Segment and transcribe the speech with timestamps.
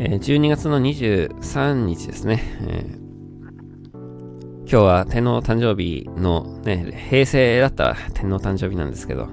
[0.00, 2.86] え、12月の23日ですね、え、
[3.92, 9.28] 今日は天皇誕生日のね、平成だった天皇誕生日なんですけど、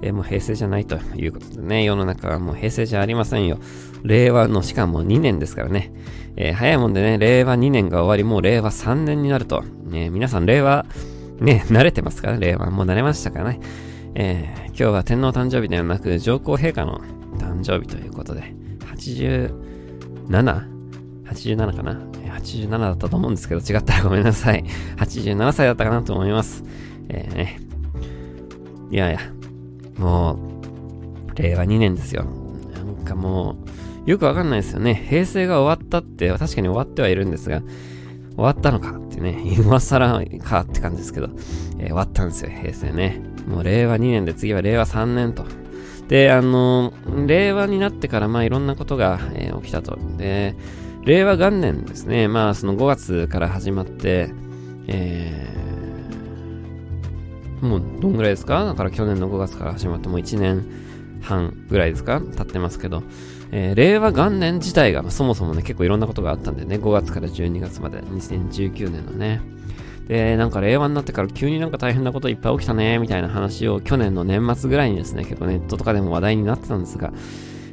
[0.00, 3.58] えー、もう平成じゃないということでね、世の中はもう平成じゃありませんよ。
[4.02, 5.92] 令和のしかも2年ですからね。
[6.36, 9.62] えー、早いもんでね、令和2年が終わり、もう令和3年になると。
[9.84, 10.86] ね、皆さん令和、
[11.40, 13.60] ね、慣れてますから、令和もう慣れましたからね。
[14.14, 17.02] えー、今日は天皇誕生日ではなく、上皇陛下の
[17.36, 18.54] 誕生日ということで、
[20.30, 24.64] 87?87 かな ?87 だったと思うんですけど、違ったらごめんなさい。
[24.96, 26.64] 87歳だったかなと思います。
[27.08, 27.60] えー、ね。
[28.90, 29.20] いやいや、
[29.98, 30.38] も
[31.34, 32.24] う、令和2年ですよ。
[32.74, 33.56] なんかも
[34.06, 34.94] う、よくわかんないですよね。
[35.08, 37.62] 平成が終わったって、確かに終わってはいるんですが、
[38.36, 41.28] 終わったのかってね、今更かって感じですけど、
[41.78, 43.20] えー、終わったんですよ、平成ね。
[43.46, 45.44] もう令和2年で次は令和3年と。
[46.10, 46.92] で、あの、
[47.26, 49.96] 令和になってから、まあいろんなことが、えー、起きたと。
[50.18, 50.56] で、
[51.04, 54.30] 令和元年ですね、まあその5月から始まって、
[54.88, 58.64] えー、もうどんぐらいですか？
[58.64, 60.66] だから去年の5月から始まってもう1年
[61.22, 62.20] 半ぐらいですか？
[62.20, 63.04] 経ってますけど、
[63.52, 69.40] えー、令和元年自体が、まあ、そもそもね、結構いろんなことがあったんでね、5月から12月まで、2019年のね、
[70.10, 77.12] で、なんか令和になってから急になんか大変なこといっぱい起きたね、みたいな話を去年の年末ぐらいにですね、結構ネットとかでも話題になってたんですが、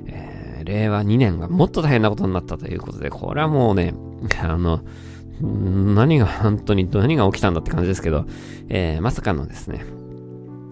[0.05, 3.95] えー、令和2年がもっと大変なことになったということで、これはもうね、
[4.39, 4.81] あの、
[5.41, 8.25] 何が本当に何が起きたんだって感じですけど、
[8.69, 9.83] えー、まさかのですね、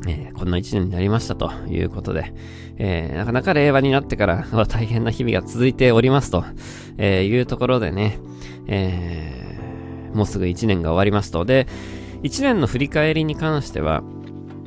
[0.08, 2.32] えー、こんな1年になりましたということで、
[2.78, 6.44] えー、なかなか令和になってからは大変な日々が続いておりますと、
[7.00, 8.20] え、いうところでね、
[8.68, 9.45] え
[10.16, 11.46] もうすぐ1年が終わりますと。
[11.46, 11.68] で、
[12.24, 14.04] 1年の振り返りに関しては、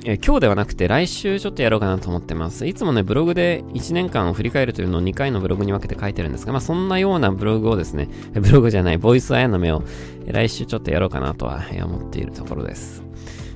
[0.05, 2.67] え今日ではなくて来週ちょっとやろうかなと思ってます。
[2.67, 9.83] いつもね、ブログで1年間を振り返るというのを2回のブログに分けて書いてるんですが、まあそんなようなブログをですね、 ブログじゃない、ボイスアヤの目を
[10.27, 13.03] 来週ちょっとやろうかなとは思っているところです。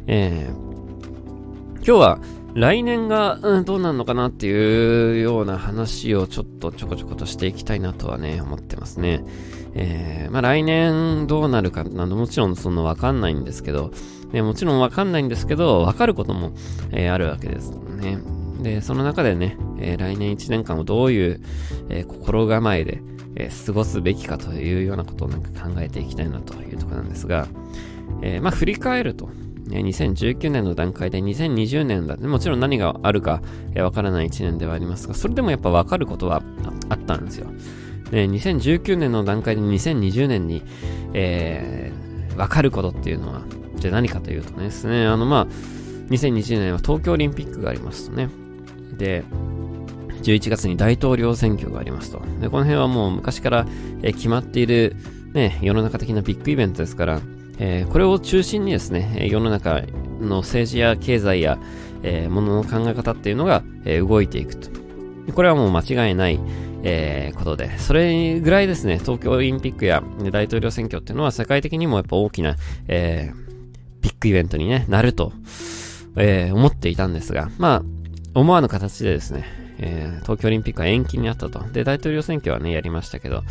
[0.09, 0.73] えー、
[1.77, 2.19] 今日は
[2.55, 9.25] 来年が、うん、どうなるのかなっていうような話をちょっとちょこちょことしていきたいなとはね、思ってますね。
[9.75, 13.91] えー、まあ来年どうなるかなどもちろんそのわかんないんですけど、
[14.33, 16.53] ね、もちろんわかんないんですけど、わかることも、
[16.91, 18.19] えー、あるわけですね。
[18.61, 21.41] で、その中でね、えー、来年1年間をどういう、
[21.89, 23.03] えー、心構えで、
[23.37, 27.49] えー、過ごすべきかというようなことをなんか考えていきたいなというところなんですが、
[28.21, 29.31] えー、まあ振り返ると、
[29.81, 32.27] 2019年の段階で2020年だって。
[32.27, 33.43] もちろん何があるか
[33.77, 36.43] わからない1年ではありますが、それでもやっぱわかることは
[36.89, 37.47] あったんですよ。
[38.11, 40.63] で、2019年の段階で2020年に、
[41.15, 43.43] えー、わかることっていうのは、
[43.77, 45.47] じゃあ何かというとですね、あのまあ、
[46.11, 48.29] 2020年は東京オリンピックがありますとね。
[48.99, 49.25] で、
[50.23, 52.21] 11月に大統領選挙がありますと。
[52.41, 53.67] で、この辺はもう昔から、
[54.03, 54.97] え決まっている、
[55.33, 57.21] ね、世の中的なビッグイベントですから、
[57.59, 59.83] えー、これを中心にですね、世の中
[60.21, 61.59] の政治や経済や、
[62.03, 64.71] えー、ものの考え方っていうのが、えー、動いていくと。
[65.35, 66.41] これはもう間違いない、
[66.83, 70.03] えー、ことで、それぐらいですね、東京オリンピックや
[70.33, 72.57] 大統領選挙っていうのは世界的にもやっぱ大きな、
[72.89, 75.33] えー、ビッグイベントに、ね、なると、
[76.17, 77.83] えー、思っていたんですが、まあ、
[78.35, 81.61] 思わぬ形でですね、えー、東京オリンピックは延期になったと。
[81.73, 83.43] で、大統領選挙はね、やりましたけど、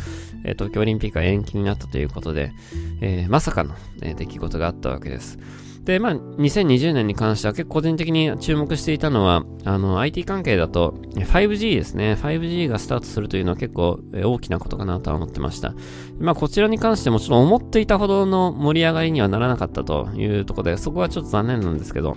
[0.44, 2.52] えー、東京オリンピックは延期になったということで、
[3.00, 5.38] えー、まさかの、え出来事があったわけです。
[5.84, 12.16] で、まあ、2020年に関しては結構個人的に注目していたのは、あの、IT 関係だと、5G ですね。
[12.20, 15.74] 5G がスタートするというのは結構大きなことかなとは思ってました。
[16.20, 22.16] まあ、こちらに関してもちょっと思っていたほどの盛り上がりにはならなかったというところで、そこはちょっと残念なんですけど、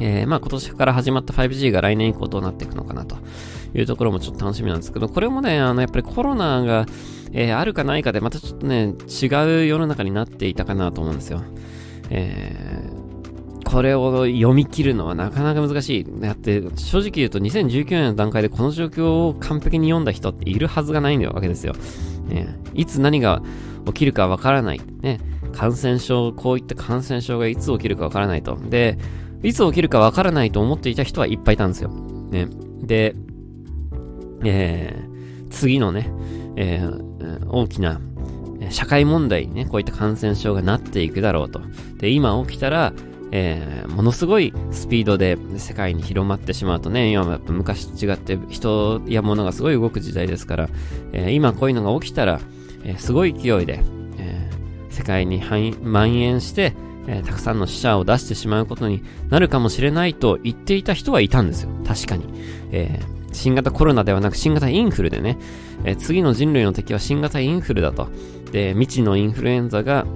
[0.00, 3.16] えー、まあ今年から始まった 5G が来年以降どうなっていくのかなと
[3.74, 6.86] いうところもちょっと楽しみなんですけど、これもね、あの、やっぱりコロナが、
[7.32, 9.26] えー、あるかないかでまたちょっとね、違
[9.62, 11.42] う世の中になっていたかなと思うんですよ。
[12.10, 16.20] えー、これを読み切るのはなかなか難しい。
[16.20, 21.74] だって、正直言うと2019年の段階でこの状況を完璧に読んだ人っているはずがないんだよわけですよ。
[22.28, 23.42] ね、いつ何が
[23.86, 24.80] 起きるかわからない。
[25.02, 25.20] ね、
[25.52, 28.56] 感染症、こういった感染症がいつ起きるかわからないと。
[28.56, 28.98] で、
[29.42, 31.90] いつ起きるかわからないと思っていた人はいっぱいいたんですよ。
[31.90, 32.48] ね。
[32.82, 33.14] で、
[34.44, 36.10] えー、次のね、
[36.56, 38.00] えー、大きな
[38.70, 41.60] 社会問題にね、こういった感染症がなっていくだろうと。
[41.98, 42.92] で、今起きたら、
[43.30, 50.68] えー、ものすごいスピードで世界に広まってしまうとね、今はやっぱ昔と違って人や物がすごい動く時代ですから、
[51.12, 52.40] えー、今こういうのが起きたら、
[52.84, 53.80] えー、すごい勢いで、
[54.18, 54.50] え
[54.90, 56.72] 世界に蔓延して、
[57.08, 61.70] えー、たくさんの死者を出してしまうことになるかもしれないと言っていた人はいたんですよ。
[61.84, 62.26] 確かに。
[62.70, 65.38] えー、新型コロナではなく新型インフルでね、
[65.84, 68.08] えー、次の人類の敵は新型インフルだと。
[68.52, 70.06] で、未知のインフルエンザが、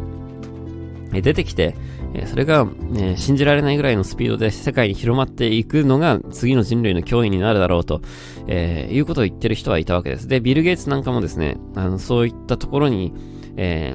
[1.14, 1.74] え出てきて、
[2.14, 8.00] えそれが、ね、信じられないぐらいのスピードで世界に広まっていくのが次の人類の脅威になるだろうと、
[8.46, 10.28] えー、いうことを言ってる人はいたわけです。
[10.28, 13.12] で、ビル・ゲイツなんかもですね、あの、そういったところに、
[13.56, 13.94] え、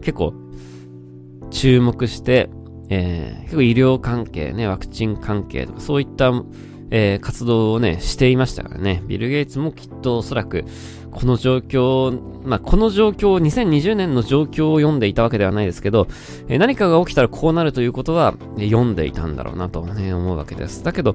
[0.00, 0.47] 結構、
[1.50, 2.50] 注目して、
[2.90, 6.32] えー、結構医療関係ね、ワクチン関係とか、そういった、
[6.90, 9.02] えー、活動をね、していましたからね。
[9.06, 10.64] ビル・ゲイツもきっとおそらく、
[11.10, 16.06] この状況、まあ、この状況、2020年の状況を読んでいたわけではないですけど、
[16.48, 20.82] えー、何かが起きたらこうなるということは、読んでいたんだろうなと、ね、思うわけです。
[20.82, 21.14] だけど、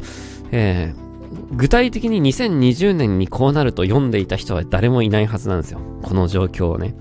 [0.51, 5.79] えー、具体的に2020年にこうなると読んでいた人は誰もいないはずなんですよ。
[6.03, 6.95] この状況をね。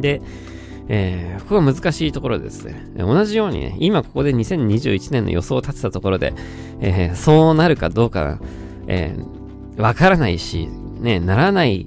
[0.00, 0.22] で、
[0.88, 2.86] えー、ここが難しいところですね。
[2.96, 6.34] 同じようにね、今ここで2021年の予想を立てたところで、
[6.80, 8.38] えー、そうなるかどうか、
[8.86, 10.68] えー、わからないし、
[11.00, 11.86] ね、ならない、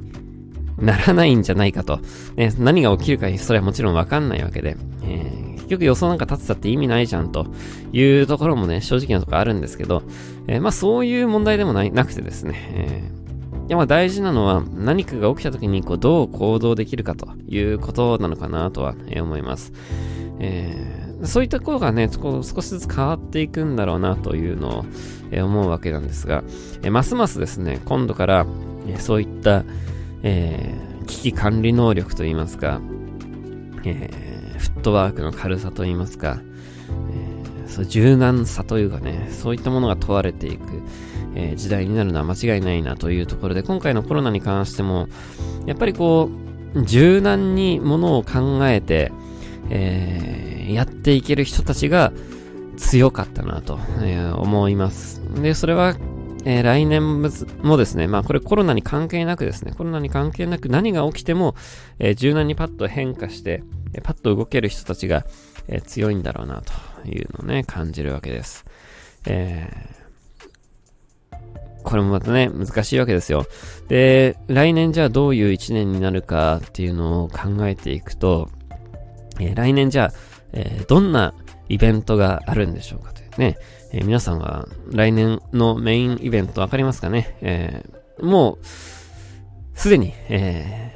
[0.78, 2.00] ならないんじゃないかと、
[2.36, 7.48] ね、何が起きるかそれはもちろんわかんないわけで、えー、結局予想なんか立てたって意味ないじゃんと
[7.94, 10.04] いうところもね、正直なところあるんですけど、
[10.48, 13.19] えー、まあそういう問題でもないなくてですね、えー
[13.70, 19.72] や、まあ大事なのは何かが起きた時にこうどう行動できるかということなのかなとは、思います。
[20.40, 24.86] えー、そういったことがね、少しずつ変わっていくんだろうなというのを、
[25.32, 26.44] 思うわけなんですが、
[26.90, 28.48] ますますですね、今度から、
[28.98, 29.64] そういった、
[30.24, 30.76] え、
[31.06, 32.82] 危機管理能力といいますか、
[33.84, 34.10] え、
[34.58, 36.40] フットワークの軽さといいますか、
[37.14, 40.82] え、そう柔軟さというかね、そういったものが問われていく、
[41.36, 45.08] えー、時代になるのは間違いないなというところで、今回のコロナに関しても、
[45.66, 46.30] やっぱりこ
[46.76, 49.12] う、柔軟にものを考えて、
[49.70, 52.12] えー、やっていける人たちが
[52.78, 55.22] 強かったなと、えー、思います。
[55.42, 55.96] で、それは、
[56.46, 61.56] えー、来年もですね、まあこれコロナに関係なくですね、コロナに関係なく何が起きても、
[62.00, 65.26] えー、柔軟にパッと変化して、えー、パッと動ける人たちが、
[65.68, 68.66] え、強いんだろうなというのをね、感じるわけです。
[69.28, 69.99] え
[71.84, 73.46] これもまたね、難しいわけですよ。
[73.88, 78.50] で、来年じゃあどういう一年になるかっていうのを考えていくと、
[79.40, 80.14] えー、来年じゃあ、
[80.54, 81.34] えー、どんな
[81.70, 83.58] イベントがあるんでしょうかというね、
[83.92, 87.86] えー、皆さんは来年のメインイベントわかりますかね、え
[88.22, 88.66] もう、
[89.74, 90.96] すでに、え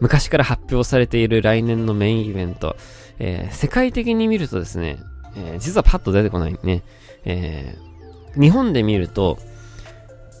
[0.00, 2.76] 昔から発表されている来年のメインイベント、
[3.18, 4.98] え世界的に見るとですね、
[5.36, 6.82] え実はパッと出てこないね、
[7.24, 7.76] え
[8.34, 9.38] 日本で見ると、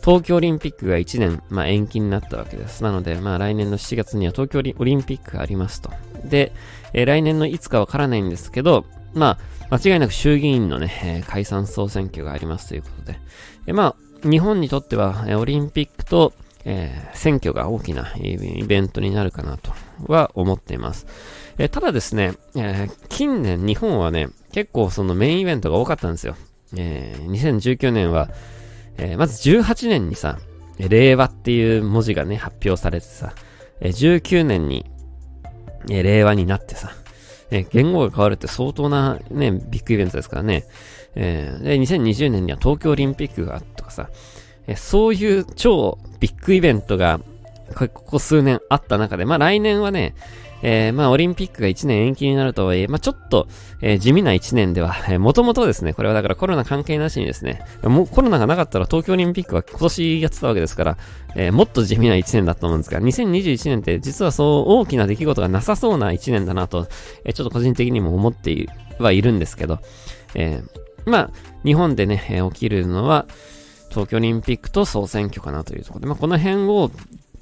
[0.06, 2.84] 東京オリンピックが1年、まあ、延期になったわけです。
[2.84, 5.90] なので、まあ、来年の7月には東京オリンピックがありますと。
[6.24, 6.52] で、
[6.92, 9.36] えー、来年のいつかわからないんですけど、ま
[9.68, 13.18] あ、間違いなく衆議院のね、えー、解散総選挙がありますということで。
[13.66, 16.32] えー、まあ、日本にとっては、えオリンピックと、
[16.64, 19.72] え選挙が大きなイベントになるかなと
[20.06, 21.06] は思っています。
[21.58, 26.34] えただですね、え近年日本はね、結構そのメインイベントが多かったんですよ。
[26.76, 28.30] え2019年は、
[28.98, 30.38] えー、まず18年にさ、
[30.78, 33.32] 令和っていう文字がね、発表されてさ、
[33.80, 34.86] えー、19年に、
[35.88, 36.90] えー、令和になってさ、
[37.50, 40.64] えー、言語が変わるって相当なね、ビッグイベントですからね。
[41.14, 44.10] えー、で、2020年には東京オリンピックがあったとかさ、
[44.66, 47.20] えー、そういう超ビッグイベントが、
[47.74, 50.14] ここ数年あった中で、まあ来年はね、
[50.62, 53.46] えー、まあ、オリンピックが1年延期になるとはいえ、まあ、ちょっと、
[53.80, 60.98] えー、地味な1年では、えー、もともとですね、これはだからコロナ関係なしにですね、もうコロナがなかったら東京オリンピックは今年やってたわけですから、
[61.34, 66.88] えー、もっと地味な1年だと思うんですが、2021年って実はそう大きな出来事がなさそうな1年だなと、
[67.24, 69.78] えー、ちょっと個人的にも思ってはいるんですけど、
[70.34, 71.30] えー、まあ、
[71.64, 73.26] 日本でね、えー、起きるのは、
[73.90, 76.90] 東京オリンピックと総選挙かなというところで、まあ、この辺を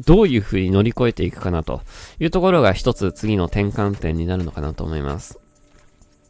[0.00, 1.82] どういう風に乗り越えていくかなと
[2.18, 5.38] いうところが一つ次の転換点になるのかなと思います。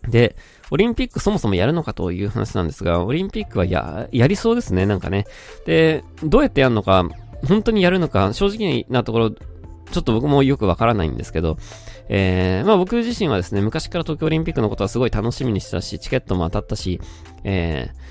[0.08, 0.36] で、
[0.70, 5.26] オリンピックそもそもやるのかという話なんですが、オリンピックはや、やりそうですね、なんかね。
[5.66, 7.08] で、どうやってやるのか、
[7.46, 11.58] 本当にやるのか、正直なところ、ちょっと僕もよくわからないんですけど、
[12.08, 17.00] えー、まあ僕自身はですね、昔から東京オリンピックのことはすごい楽しみにしてたし、チケットも当たったし、
[17.44, 18.03] えー、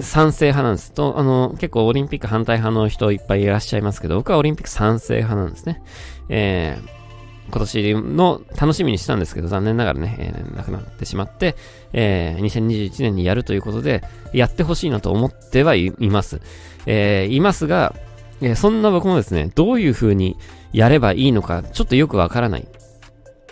[0.00, 0.92] 賛成派なんです。
[0.92, 5.82] と、あの、結構オリンピック反対派の人いっぱいいらっしゃいますけど、僕はオリンピック賛成派なんですね。
[6.28, 11.56] えー、今年の楽しみにしたんですけど、残念ながらね、えー、なくなってしまって、
[11.92, 14.02] えー、2021年にやるということで、
[14.32, 16.40] やってほしいなと思ってはいます。
[16.86, 17.94] えー、いますが、
[18.40, 20.36] え、そんな僕もですね、どういう風に
[20.72, 22.66] やればいいのか、ちょっとよくわからない。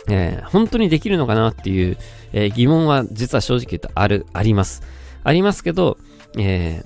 [0.09, 1.97] えー、本当にできるのかなっていう、
[2.33, 4.83] え、疑問は実は正直言うとある、あります。
[5.23, 5.99] ありますけど、
[6.39, 6.85] え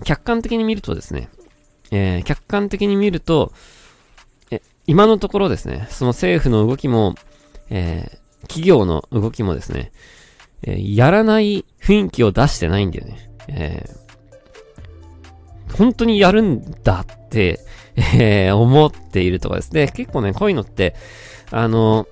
[0.00, 1.28] ー、客観的に見るとですね、
[1.90, 3.52] えー、客観的に見ると、
[4.50, 7.14] え、今のところですね、その政府の動きも、
[7.70, 9.92] えー、企業の動きもですね、
[10.62, 13.30] えー、やらない雰囲気を出してないんだよね。
[13.48, 17.60] えー、本当にやるんだって、
[17.96, 19.88] えー、思っているとかですね。
[19.88, 20.94] 結構ね、こういうのって、
[21.50, 22.06] あの、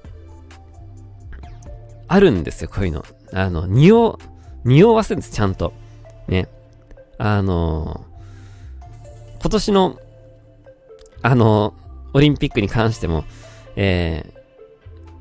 [2.09, 3.05] あるんですよ、こういうの。
[3.33, 4.19] あの、匂、
[4.65, 5.73] 匂わせるんです、ちゃんと。
[6.29, 6.49] ね。
[7.19, 8.05] あの、
[9.41, 9.99] 今年の、
[11.23, 11.75] あの、
[12.15, 13.25] オリンピックに関しても、
[13.77, 14.25] え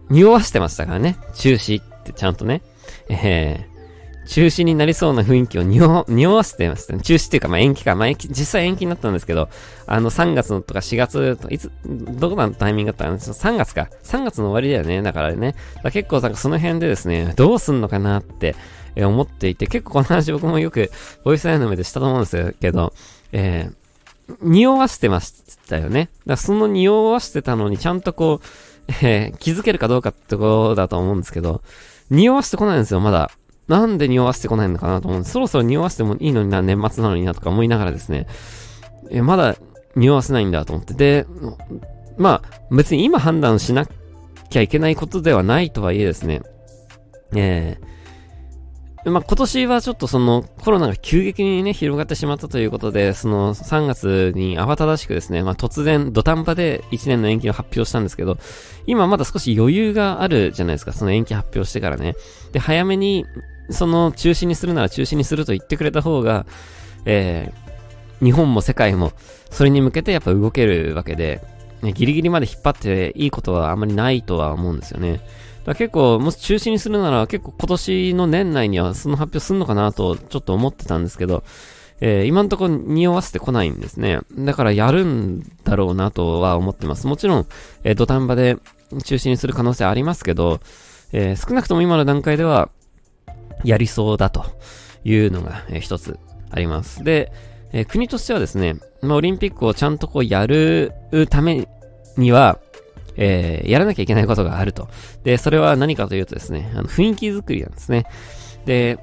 [0.10, 1.18] ー、匂わしてましたからね。
[1.36, 2.62] 中止ってちゃんとね。
[3.10, 7.02] えー、中止になりそうな雰囲気を匂匂わせてましたね。
[7.02, 7.96] 中止っていうか、まあ、延期か。
[7.96, 9.50] まあ、実際延期になったんですけど、
[9.88, 13.90] あの、3月のとか4月と、いつ、どこのタイミングだったか ?3 月か。
[14.04, 15.02] 3月の終わりだよね。
[15.02, 15.56] だからね。
[15.84, 18.56] ら結構なんかその辺でですね、どうすんのかなって、
[18.96, 20.92] えー、思っていて、結構この話僕もよく、
[21.24, 22.94] ボイスアイの目でしたと思うんですけど、
[23.32, 26.00] えー、匂わしてましたよね。
[26.02, 31.62] だからその匂わしてたのにちゃんとこう、えー、気づけるかどうかってころだと思うんですけど、
[32.10, 33.32] 匂わしてこないんですよ、まだ。
[33.68, 35.34] なんで匂わせてこないのかなと思うんです。
[35.34, 38.28] そろそろ匂わせてもいいのにな、年末なのになとか思いながらですね、
[39.10, 39.56] え、まだ
[39.96, 40.94] 匂わせないんだと思って。
[40.94, 41.26] で、
[42.18, 43.88] まあ、別に今判断しな
[44.50, 46.42] きゃいけないことではないとはいえですね、
[47.34, 47.86] えー、
[49.06, 58.38] まあ、今年はちょっとそのコロナが急激にね、広がってしまったということで、その3月に慌ただしくですね、まあ、突然土壇場で1年の延期を発表したんですけど、
[58.86, 62.16] 今まだ少し余裕があるじゃないですか、その延期発表してからね。
[62.52, 63.26] で、早めに、
[63.72, 66.46] その中止にするなら中止にすると言ってくれた方が、
[67.06, 69.14] えー、日本も世界も、
[69.50, 71.42] それに向けてやっぱ動けるわけで、
[71.82, 75.22] ね、ギリギリまで引っ張っていいことはあんまりないとは思うんですよね。
[75.66, 81.44] だ結構、もし中止にするなら結構今年の年内にはその発表すんのかなとちょっと思ってたんですけど、
[82.00, 84.20] えー、今んところ匂わせてこないんですね。
[84.38, 87.06] だからやるんだろうなとは思ってます。
[87.06, 87.48] もちろん、
[87.84, 88.58] えー、土壇場で
[89.04, 90.60] 中止にする可能性ありますけど、
[91.14, 92.70] えー、少なくとも今の段階では、
[93.64, 94.46] やりそうだと
[95.04, 96.18] いうのが、えー、一つ
[96.50, 97.04] あります。
[97.04, 97.32] で、
[97.72, 100.94] えー、国としてはですね、まあ、オリンピックをちゃんとこうやる
[101.30, 101.68] ため
[102.18, 102.60] には、
[103.18, 104.88] えー、やらなきゃいけないことがあると。
[105.24, 108.06] で、それは何かというとですね、あの、雰囲気作りなんですね。
[108.66, 109.00] で、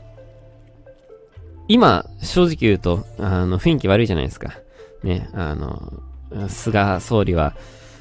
[1.69, 4.55] 今、正直言うと、あの、雰囲気悪いじゃないですか。
[5.03, 6.03] ね、あの、
[6.49, 7.55] 菅総理は、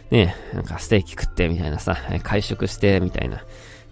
[0.10, 3.44] ね、なんかステーキ食ってみたいなさ、会食してみたいな。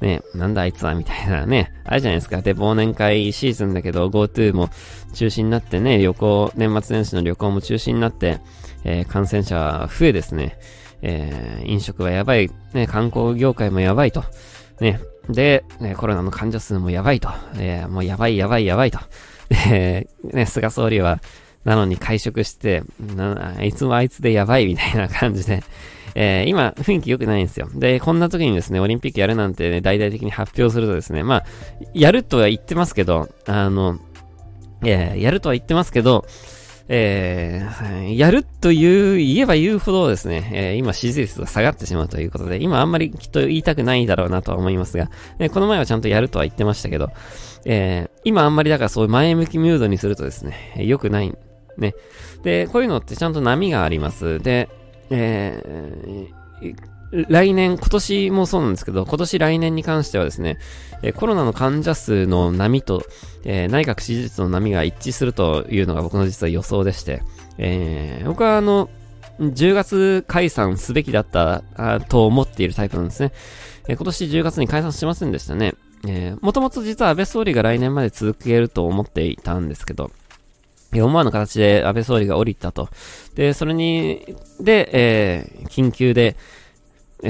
[0.01, 2.41] ね、なんだあいつはみたいなね、あれじゃないですか。
[2.41, 4.69] で、忘年会シーズンだけど、GoTo も
[5.13, 8.39] 中止になってね、旅行、年末年始の旅行も中止になって、
[8.83, 10.57] えー、感染者は増えですね。
[11.07, 14.23] えー、飲食はやばい、ね、観光業界もやばいと。
[14.79, 14.99] ね。
[15.29, 15.63] で、
[15.97, 17.29] コロナの患者数もやばいと。
[17.57, 18.99] えー、もうやばいやばいやばいと。
[19.49, 21.21] で、ね、菅総理は、
[21.63, 22.83] なのに会食して、
[23.61, 25.63] いつもあいつでやばいみたいな感じで、
[26.15, 27.69] えー、今、雰囲気良くないんですよ。
[27.75, 31.45] で、こんな時にですね、オリンピックやるなんてね、大々的に発表するとですね、まあ、
[31.93, 33.99] やるとは言ってますけど、あの、
[34.83, 36.25] えー、やるとは言ってますけど、
[36.87, 47.09] えー、やるという、言えば言うほどですね、えー、今支持率が下がってしまうということで、今あんまりきっと言いたくないだろうなとは思いますが、えー、この前はちゃんとやるとは言ってましたけど、
[47.65, 51.33] えー、今あんまりだからそういう前向きムードにするとですね、えー、良くない。
[51.77, 51.93] ね。
[52.43, 54.39] で、こういうのってちゃんと波があります。
[54.39, 54.69] で、
[55.09, 56.75] えー、
[57.29, 60.57] 来年、今年もそうなんですけど、今年来年に関してはですね、
[61.01, 63.03] えコロナの患者数の波と、
[63.45, 67.21] えー、内閣支持率の波が一致するというのが僕の実は予想でして、
[67.57, 68.89] えー、僕はあの、
[69.39, 73.31] 10月解散すべきだったあと思っているタイプなんですね。
[73.87, 75.75] えー、今年10月に解散しませんでしたね。
[76.07, 80.11] え、もともと実は安倍総理が来年まで続けると思っていたんですけど、
[80.93, 82.89] 思わぬ形で安倍総理が降りたと。
[83.35, 86.35] で、それに、で、え、緊急で、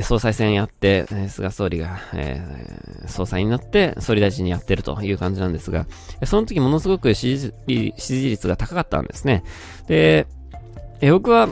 [0.02, 5.86] 総裁選やって、菅総理が、えー、総裁になって、総理大臣にやってるという感じなんですが、
[6.26, 7.54] その時ものすごく支持
[8.30, 9.44] 率が高かったんですね。
[9.88, 10.28] で、
[11.02, 11.50] え僕は、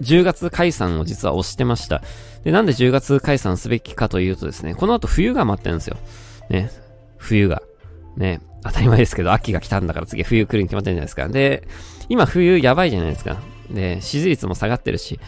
[0.00, 2.02] 10月解散を実は推してました。
[2.44, 5.96] で、なんで10月解散すべきかというとですね、この後冬が待ってるんですよ。
[6.50, 6.70] ね、
[7.18, 7.62] 冬が。
[8.16, 11.28] ね、当たり前ですけど、秋が来たんだから次冬来るに決まってるじゃないですか。
[11.28, 11.66] で、
[12.08, 13.38] 今冬やばいじゃないですか。
[13.70, 15.20] で、支持率も下がってるし、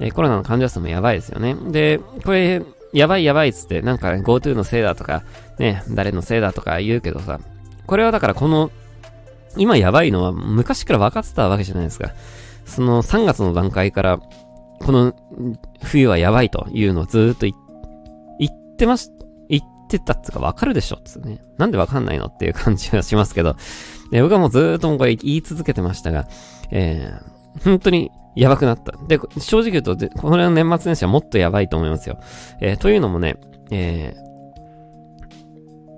[0.00, 1.54] えコロナの患者数もやばいですよね。
[1.70, 2.62] で、これ、
[2.92, 5.22] やばいやばいっつって、なんか、ね、GoTo のせいだとか、
[5.58, 7.40] ね、誰のせいだとか言うけどさ、
[7.86, 8.70] これはだからこの、
[9.56, 12.12] 今やばいのは昔から分かってたわけじゃないですか。
[12.64, 14.20] その3月の段階から、
[14.80, 15.14] この
[15.82, 17.46] 冬はやばいというのをずーっと
[18.38, 19.10] 言ってまし、
[19.48, 21.40] 言ってたっつうかわかるでしょっつね。
[21.56, 23.56] なんでわかんないのっていう感じがしますけど、
[24.10, 26.28] で僕はもうずーっともうこれ言い続けてましたが、
[26.70, 28.92] えー、本当にやばくなった。
[29.08, 32.20] で、正直言うと、これの年末年始はもっとやばいと思いますよ。
[32.60, 33.36] えー、というのもね、
[33.72, 34.28] えー、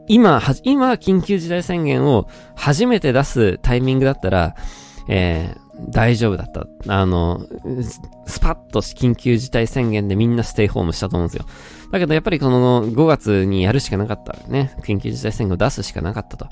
[0.08, 4.54] 今、は、今、緊急事態宣言を初めて出すタイミングだったら、
[5.06, 6.66] えー、大丈夫だった。
[6.88, 7.46] あの、
[8.26, 11.44] スパッと緊急事態宣言でみんなステイホームしたと思うんですよ。
[11.92, 14.74] だけどやっぱりこの5月にやるしかなかったね。
[14.84, 16.46] 緊急事態宣言を出すしかなかったと。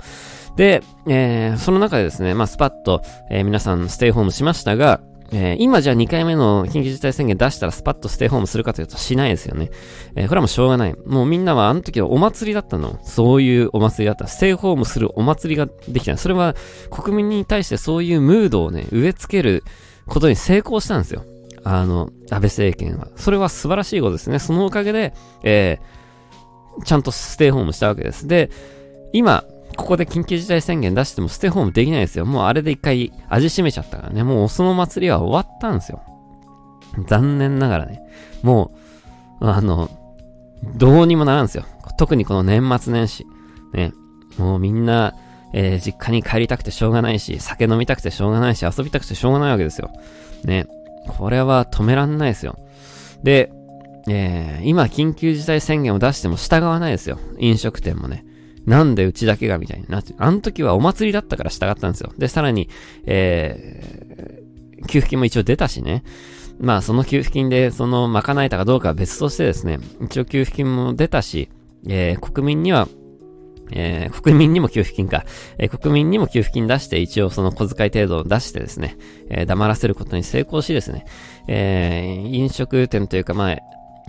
[0.55, 4.99] で、えー、その中でですね、まあスパッと、えー、皆さんステイホームしましたが、
[5.31, 9.69] えー、今じゃあ2回目の緊急事態宣言出したらスパッとステイホームするかというとしないですよね。
[10.15, 10.95] えー、これはもうしょうがない。
[11.05, 12.99] もうみんなはあの時はお祭りだったの。
[13.03, 14.27] そういうお祭りだった。
[14.27, 16.17] ステイホームするお祭りができた。
[16.17, 16.55] それは
[16.89, 19.63] 国民に対してそういうムードをね、植え付ける
[20.07, 21.23] ことに成功したんですよ。
[21.63, 23.09] あの、安倍政権は。
[23.15, 24.39] それは素晴らしいことですね。
[24.39, 28.27] そのおかげで、えー、ちゃんとステイホームしたわけです。
[28.27, 28.49] で、
[29.13, 29.43] 今、
[29.79, 32.25] ここで緊急事態宣言出してもステホームできないですよ。
[32.25, 34.23] もうあれで一回味しめちゃったからね。
[34.23, 36.03] もうその祭りは終わったんですよ。
[37.07, 38.01] 残念ながらね。
[38.43, 38.73] も
[39.39, 39.89] う、あの、
[40.75, 41.63] どうにもならんですよ。
[41.97, 43.25] 特にこの年末年始。
[43.73, 43.93] ね。
[44.37, 45.15] もうみんな、
[45.53, 49.91] えー、実家に帰りたくてしょうがないし、酒飲みたくてしょうがないし、遊びたくてしょうがないわけですよ。
[50.43, 50.67] ね。
[51.07, 52.59] これは止めらんないですよ。
[53.23, 53.49] で、
[54.09, 57.17] えー、今緊急事態宣言を出しても従わないですよ。
[57.37, 58.25] 飲食店もね。
[58.65, 62.13] なんでうちだけがみたいになって、あの時はお祭りだったから従ったんですよ。
[62.17, 62.69] で、さらに、
[63.05, 66.03] えー、給付金も一応出たしね。
[66.59, 71.49] まあ、その給付金で、その、賄えたかどうかは別としてですね、一応給付金も出たし、
[71.87, 72.89] えー、国民には、
[73.71, 75.25] えー、国民にも給付金か、
[75.57, 78.97] えー、国民にも給付金出して、一応その小遣い程度を出してですね、
[79.29, 81.05] えー、黙らせることに成功しですね、
[81.47, 83.57] えー、飲食店というか、まあ、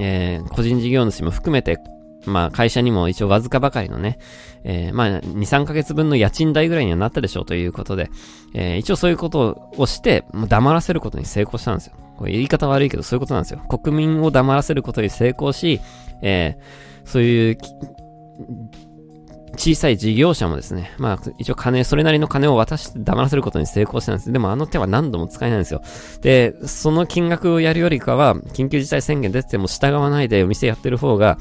[0.01, 1.79] えー、個人事業主も含めて、
[2.27, 4.19] まあ会社にも一応わずかばかりのね、
[4.65, 8.11] えー、まあ2、3ヶ月分の家賃代ぐらいにはなったでしょうということで、
[8.55, 11.95] えー、一応そういうことをして、黙らせることに成功したんですよ。
[12.17, 13.61] これ言い方悪いけどそういうことなんですよ。
[13.61, 15.81] 国民を黙らせることに成功し、
[16.23, 17.59] えー、そういう、
[19.57, 24.33] 小さい事業者もですね、まあ、一応金、それなりの金を渡して黙らせることに成功したんです。
[24.33, 25.83] でもあの手は何度も使えないんですよ。
[26.23, 31.39] で、その金額をやるよりかは、緊急事態宣言出ても従わないでお店やってる方が、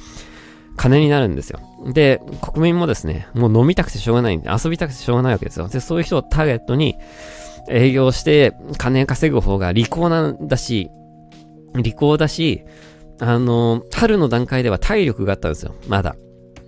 [0.79, 1.59] 金になるんですよ。
[1.91, 5.67] で、国民もですね、もう飲みたくてしょうがないんで、遊びたくてしょうがないわけですよ。
[5.67, 6.95] で、そういう人をターゲットに
[7.67, 10.89] 営業して金稼ぐ方が利口なんだし、
[11.75, 12.63] 利口だし、
[13.19, 15.75] あの、春の段階では体力があったんですよ。
[15.89, 16.15] まだ。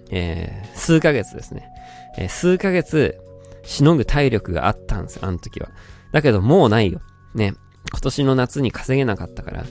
[0.10, 1.70] えー、数ヶ月ですね。
[2.18, 3.18] えー、数ヶ月、
[3.64, 5.70] しのぐ体力があったんですよ、あの時は。
[6.12, 7.00] だけどもうないよ。
[7.34, 7.54] ね。
[7.90, 9.64] 今年の夏に稼げなかったから。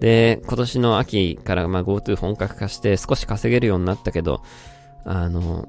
[0.00, 4.42] で、今年の秋からまあ GoTo 本格化して少し稼げるようになったけど、
[5.04, 5.68] あの、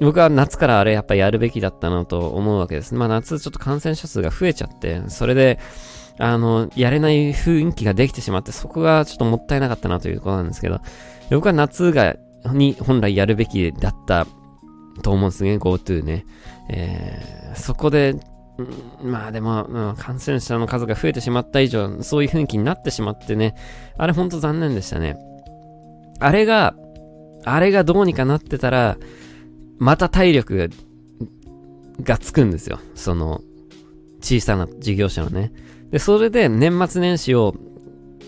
[0.00, 2.94] 僕は夏からあれやっぱやるべきだったなと思うわけです。
[2.94, 5.58] まあ夏ちょっと感染者数が増えちゃって、それで、
[6.18, 10.80] あの、やれない雰囲気ができてしまって、そこがちょっともったいなかったなということなんですけど、
[11.30, 12.16] 僕は夏が、
[12.52, 14.26] に本来やるべきだった
[15.02, 16.24] と思うんですね、GoTo ね。
[16.70, 18.16] えー、そこで
[19.02, 23.54] まあでも、うん、感染者の数が増えてしまった以上、そういう雰囲気になってしまってね、
[23.96, 25.16] あれほんと残念でしたね。
[26.20, 26.74] あれが、
[27.44, 28.98] あれがどうにかなってたら、
[29.78, 30.70] また体力
[32.02, 32.80] がつくんですよ。
[32.94, 33.42] その、
[34.20, 35.52] 小さな事業者のね。
[35.90, 37.54] で、それで年末年始を、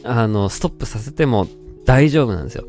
[0.04, 1.48] あの、ストップさせても
[1.84, 2.64] 大丈夫なんですよ。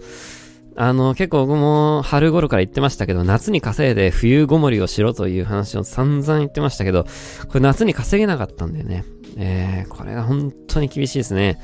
[0.84, 9.06] あの、結構僕も春頃から言ってましたけど、夏に稼いで冬ごもりをしろという話を散々言ってましたけど、これ夏に稼げなかったんだよね。
[9.38, 11.60] えー、これが本当に厳しいですね。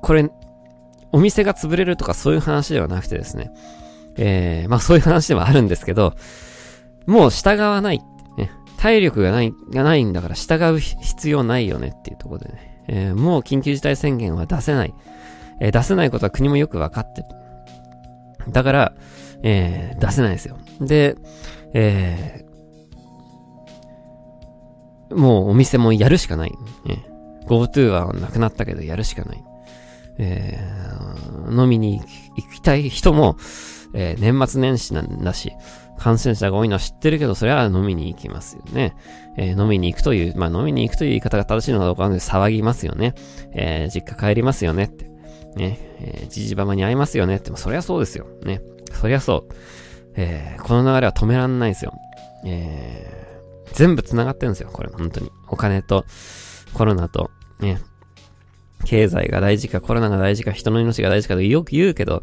[0.00, 0.30] これ、
[1.12, 3.50] お店が潰れるとかそういう話ではなくてですね。
[4.16, 6.14] えー、まあそういう話ではあるんですけど、
[7.06, 8.00] もう従わない。
[8.38, 12.84] ね、体力がない、がないんだから従う必要ないよねっていうところでね。
[12.88, 14.94] えー、もう緊急事態宣言は出せない。
[15.60, 17.26] えー、出せないことは国もよくわかってる。
[18.50, 18.94] だから、
[19.42, 20.58] えー、出せないですよ。
[20.80, 21.16] で、
[21.74, 26.52] えー、もうお店もやるしかない。
[26.84, 27.06] ね、
[27.46, 29.44] GoTo はなくなったけどやるしかない。
[30.18, 32.00] えー、飲みに
[32.36, 33.36] 行きたい人も、
[33.94, 35.52] えー、年末年始なんだし、
[35.98, 38.94] 感染者が多いのは知ってるけど、それは飲みに行きますよね。
[39.36, 43.14] えー、飲みに行くという、まあ飲みに行くという言い方が正しいのかどうかで騒ぎますよね。
[43.52, 45.13] えー、実家帰りますよねって。
[45.56, 48.26] ね、え、じじばばに会いますよねって、そりゃそうですよ。
[48.42, 48.60] ね。
[48.92, 49.54] そりゃそう。
[50.16, 51.92] えー、この流れは止めらんないですよ。
[52.44, 55.30] えー、全部繋がってるんですよ、これ、本当に。
[55.48, 56.04] お金と、
[56.72, 57.80] コロナと、ね。
[58.84, 62.22] 経済が大事か、コロナが大事か、人の命が大事かとよく言うけど、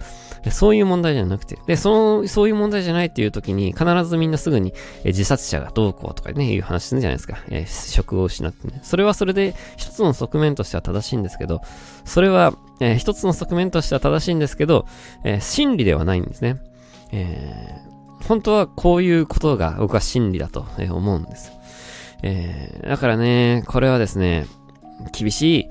[0.49, 7.39] そういう問題じゃなくて、で、その、そういう問題じゃないっていう時に、必ずみんなすぐに、え自殺者がどうこうとかね、いう話するじゃないですか。
[7.49, 8.79] え、職を失ってね。
[8.83, 11.61] それはそれで、一つの側面としては正しいんですけど、
[12.05, 14.85] それは、えー、一つの側面としては正しいんですけど、
[15.23, 16.57] えー、真理ではないんですね。
[17.13, 21.51] えー、本当はこういうことが僕は真理だと思うんです。
[22.23, 24.47] えー、だからね、これはですね、
[25.17, 25.69] 厳しい、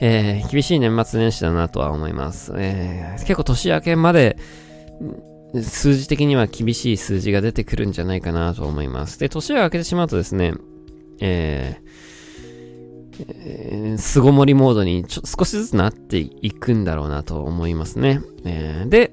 [0.00, 2.52] えー、厳しい年末年始だなとは思います。
[2.56, 4.36] えー、結構年明けまで、
[5.62, 9.18] 数字的には厳しい数字が出てくるんじゃないかなと思います。
[9.20, 10.54] で、年が明けてしまうとですね、
[11.20, 11.89] えー、
[13.28, 18.20] え、巣ごもりモードにちょ少しずつなっていくんだろうなと思いますね。
[18.44, 19.12] えー、で、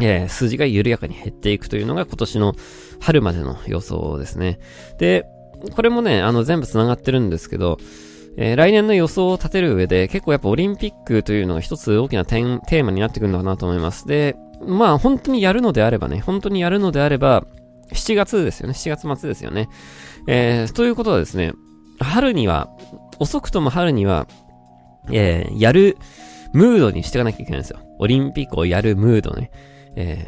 [0.00, 2.54] えー、数字が緩やかに減っていくというのが今年の
[3.00, 4.58] 春までの予想ですね。
[4.98, 5.26] で、
[5.74, 7.78] これもね、あの全部繋がってるんですけど、
[8.36, 14.06] えー、来年の予想を立てる上で結構やっぱオリンピックというのが一つ大きなテーマになってくるのかなと思います。
[14.06, 17.46] で、まあ本当にやるのであればね、本当にやるのであれば、
[17.92, 18.74] 7月ですよね。
[18.74, 19.68] 7月末ですよね。
[20.26, 21.52] えー、ということはですね、
[22.00, 22.68] 春には、
[23.18, 24.26] 遅くとも春には、
[25.10, 25.96] えー、やる
[26.52, 27.78] ムードにしていかなきゃいけないんですよ。
[27.98, 29.50] オリンピックをやるムードね。
[29.94, 30.26] え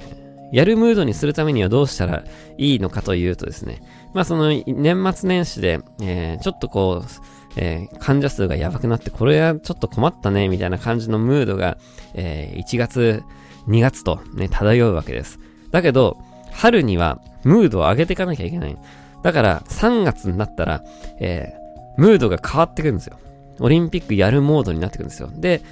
[0.52, 2.24] ー、やるムードにするためにはどうしたら
[2.57, 3.83] いいのかというとですね、
[4.14, 7.09] まあその年末年始で、えー、ちょっとこう、
[7.57, 11.76] えー、患者数がやばくなって、これはちょっと困ったね、みたいな感じのムードが、
[12.14, 13.22] えー、1月、
[13.66, 15.38] 2月とね、漂うわけです。
[15.70, 16.16] だけど、
[16.52, 18.76] 春にはムードを上げていかなきゃいけない。
[19.22, 20.85] だから3月になったら、
[21.20, 23.18] えー、ムードが変わってくるんですよ。
[23.61, 25.31] オリンピックやるモードになってくるんですよ。
[25.35, 25.62] で、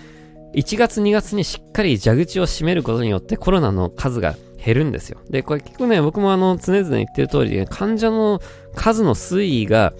[0.54, 5.20] 1月2月にしっかり蛇口を閉めることによってコロナの数が減るんですよ。
[5.30, 8.40] で、これ結構ね、僕もあの、常々言ってる通りで、患者の
[8.74, 9.92] 数の推移が、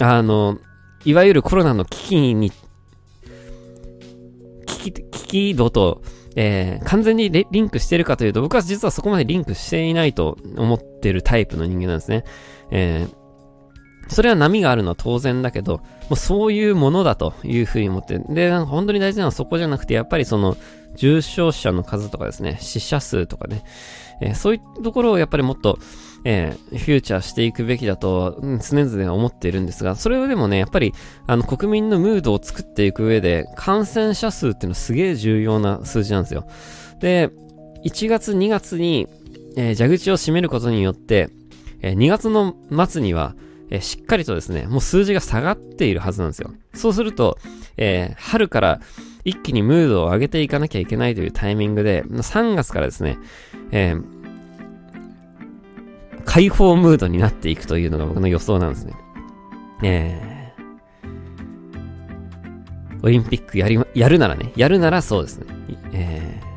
[0.00, 0.58] あの、
[1.04, 2.52] いわゆるコロナの危機に、
[4.66, 6.02] 危機、危機度と、
[6.36, 12.24] えー、完全にリンクしてるかというと、僕は実はそこまでリンクしていないと思ってるタイプの人間なんですね。
[12.70, 20.56] えー、それは波があるのは当然だけど、もうそういうものだというふうに思って、で、本当に大事なのはそこじゃなくて、やっぱりその、
[20.96, 23.62] 重症者の数とかですね、死者数とかね、
[24.20, 25.78] えー、そういうところをやっぱりもっと、
[26.24, 30.92] えー、フューチャーしていくべきだと、うん、常々思っているんですが、それでもね、やっぱり、
[31.26, 36.46] あの、国民のムードを作っていく上で、感染者数っていうのはすげえ重要な数字なんですよ。
[37.00, 37.30] で、
[37.84, 39.06] 1月、2月に、
[39.56, 41.30] えー、蛇口を閉めることによって、
[41.82, 42.54] え、2月の
[42.88, 43.34] 末には、
[43.70, 46.52] え、しっかりとですね、もう数字が下がっているはずなんですよ。
[46.74, 47.38] そうすると、
[47.76, 48.80] えー、春から
[49.24, 53.18] 一気にムードを上げていかなきゃいけないというタイミングで、3月からですね、
[53.70, 54.18] えー、
[56.24, 58.94] 解放ムードになっていくというのが僕の予想なんですね。
[59.82, 65.46] えー、オリンピックやり、やるならね、やるならそうですね。
[65.92, 66.47] えー、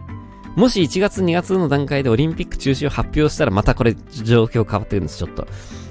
[0.56, 5.48] もし1月2月の段階でオリンピック中止を発表したらまたこれ状況変わってるんです、ちょっと。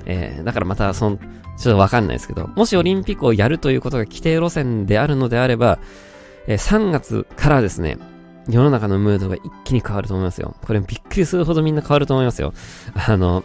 [0.06, 5.78] えー、だからまたその、ちょっとわかんないですけど、もしオリンピックをやるということが規定路線であるのであれば、
[6.46, 7.98] えー、3月からですね、
[8.48, 10.54] 世の中のムードが一気に変わると思いますよ。
[10.62, 12.52] これびっくりするほどみんな変わると思いますよ。
[12.94, 13.44] あの、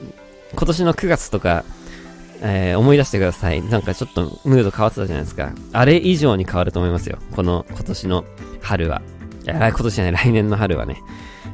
[0.53, 1.63] 今年の9月とか、
[2.41, 3.61] えー、思い出してください。
[3.61, 5.51] なんかちょっとムード変わってたじゃないですか。
[5.73, 7.17] あれ以上に変わると思いますよ。
[7.35, 8.25] この今年の
[8.61, 9.01] 春は。
[9.53, 11.01] 今年じゃない、来年の春はね。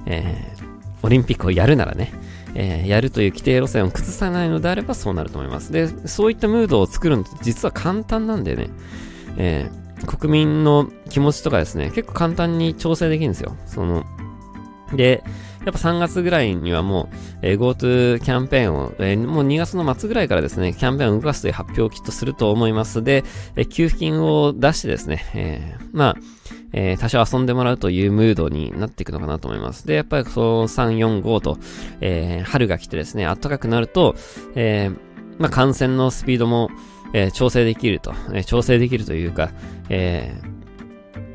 [0.06, 2.14] えー、オリンピックをやるならね。
[2.54, 5.72] えー、やるという規定路線を崩さないのであればそうなると思います。
[5.72, 8.70] で、そういったムードを作るのって実は簡単なんでね、
[9.38, 13.56] えー、国民の気持ちとかですね、結構簡単に調整できるんですよ。
[13.66, 14.06] その、
[14.94, 15.24] で、
[15.66, 23.24] やっぱ3月ぐらいにはもう、えー、GoTo キャンペーンを、えー、もう2月の末ぐらいからですね、キャンペーンを動かすという発表をきっとすると思いますで、
[23.56, 26.16] えー、給付金を出してですね、えー、まあ、
[26.74, 29.86] えー、多少遊んでもらうというムードになっていくのかなと思います。
[29.86, 31.58] で、やっぱりその3、4、5と、
[32.00, 34.16] えー、春が来てですね、暖かくなると、
[34.56, 36.70] えー、まあ、感染のスピードも、
[37.14, 39.52] えー、調整できると、えー、調整できるというか、
[39.90, 40.34] え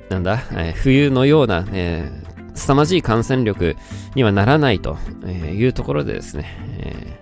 [0.09, 3.77] ー、なんだ、えー、冬のような、えー、凄まじい感染力
[4.15, 4.97] にはならないと
[5.27, 6.47] いうところでですね、
[6.79, 7.21] え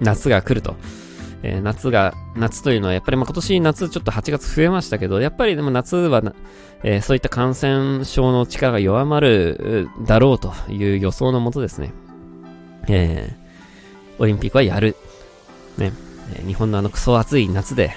[0.00, 0.76] ー、夏が来ると。
[1.42, 6.22] えー、夏が、夏というのはやっぱりまあ今年夏ちょっと8月増えましたけど、やっぱりでも夏は
[6.82, 11.92] えー、そういった感染症の力が弱まるだろうという予想のもとですね、
[12.88, 14.96] えー、オリンピックはやる。
[15.76, 15.92] ね、
[16.46, 17.92] 日本のあのクソ暑い夏で、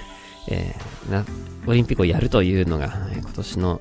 [0.48, 1.24] えー、な、
[1.66, 3.80] オリンピックをやるというのが、え今年の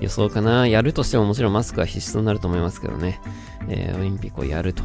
[0.00, 0.66] 予想かな。
[0.66, 3.20] やるとしてももちろんマスクは必須になると思いますけどね。
[3.68, 4.82] えー、オリンピックをやると。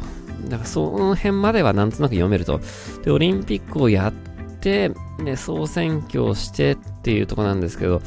[0.48, 2.60] だからその辺まではなんとなく読めると。
[3.04, 4.12] で、オリンピックをやっ
[4.60, 8.02] て、ね、総選挙をしてっていうとこなんですけど、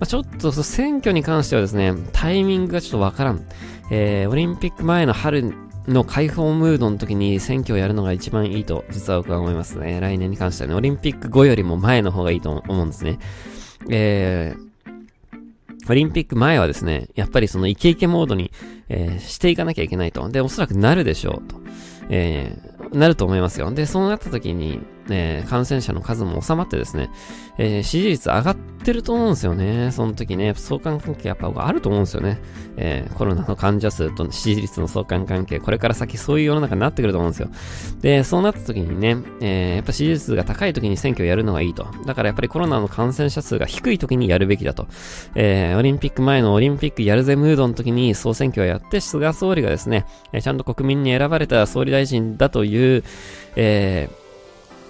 [0.00, 3.46] あ、ちょっと選挙に関してはですね、タイミングがちょっとわからん。
[3.90, 5.52] えー、オリンピック前の春
[5.86, 10.00] の開放ムードの時に選挙をやるのが一番いいと、実は僕は思いますね。
[10.00, 13.18] 来年に関してはね、オリンピック後よりも前の方がいいと思うんですね。
[13.90, 18.52] えー、オリンピック前はですね、やっぱりそのイケイケモードに、
[18.88, 20.28] えー、していかなきゃいけないと。
[20.28, 21.60] で、おそらくなるでしょうと。
[22.10, 23.70] えー、なると思いますよ。
[23.72, 27.10] で、そうなった時に、えー、感染者の数も収まってですね、
[27.58, 29.90] えー、支持率上がってると思うんですよね。
[29.92, 32.38] その時ね、相関関係やっぱあると思うんですよね。
[32.76, 37.50] えー、コロナの患者数と支持率の相関関係、これから先そういう世の中になってくると思うんですよ。
[38.00, 41.86] で、そうなった時にね、え、やっぱ支持率が高い時に選挙をやるのがいいと。
[42.06, 44.86] だからやっぱりコロナの感染者数が低い時にやるべきだと。
[45.34, 53.04] え、オリンピック前のオリンピックやるぜムードの時に総選挙をやって、菅総理がですね、えちゃんと国民に選ばれた総理大臣だという、
[53.56, 54.19] えー、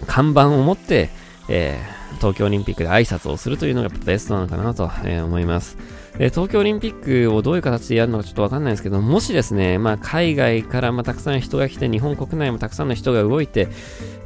[0.06, 1.10] 看板を持って、
[1.48, 5.76] えー、東京オリンピックで挨拶をするというのがベストなのかなと、えー、思います。
[6.18, 13.68] え東京オリンピックをどういう形でやるのかちょっとわかんないですけど、もしですね、まあ、海外からまたくさん人が来て、日本国内もたくさんの人が動いて、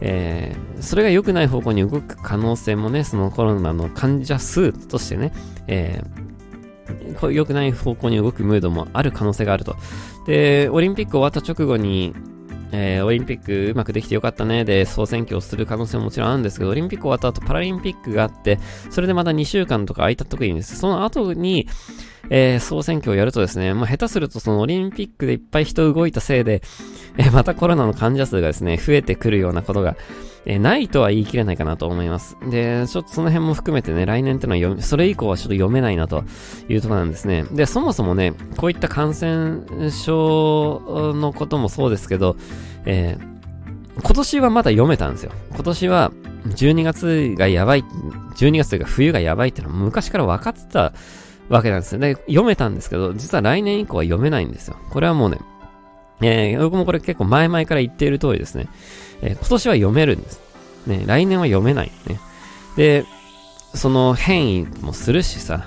[0.01, 5.33] えー、それが良くない方向に動く可能性もね、そのコロナの患者数としてね、
[5.69, 9.77] えー、良くない方向に動くムードもある可能性があると。
[10.27, 12.15] で、オリンピック終わった直後に、
[12.77, 14.65] えー、オリンピックうまくできてよかったね。
[14.65, 18.59] で総選挙をする可能性ももちろんあるんですけど、オリンピック終わった後パラリンピックがあって、
[18.91, 21.69] それでまた2週間とか空いた時にです、その後に、
[22.31, 26.63] えー、総選挙をやるとですね、まあ、下手するとそのオリンピックでいっぱい人動いたせいで、
[27.17, 29.97] えー、またコロナの患者数がですね、増えてくるようなことが、
[30.47, 32.37] えー、ないとは言い切れないかなと思います。
[32.51, 36.25] で、ちょっとその辺も含めてね、来年ってのは読それ以降はちょっと読めないなと
[36.69, 37.45] いうところなんですね。
[37.53, 42.37] で、そもそもね、こういった感染症のこともそうですけど、
[42.85, 43.35] えー
[44.03, 45.31] 今年はまだ読めたんですよ。
[45.53, 46.13] 今年は
[46.49, 47.85] 12月がやばい、
[48.37, 50.93] 12月というか冬がやばいっていうのは昔から分かってた
[51.48, 51.98] わけなんですよ。
[52.00, 54.76] で、読めたんですけど、実は来年以降は読めないんですよ。
[54.90, 55.38] これはもうね、
[56.22, 58.68] えー、僕もこれ結構前々から言っている通りですね。
[59.22, 60.40] えー、今年は読めるんです。
[60.87, 61.92] ね、来年は読めない。
[62.07, 62.20] ね。
[62.76, 63.04] で、
[63.74, 65.66] その変異もするしさ、